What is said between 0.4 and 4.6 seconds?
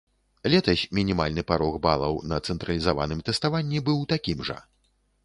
Летась мінімальны парог балаў на цэнтралізаваным тэставанні быў такім жа.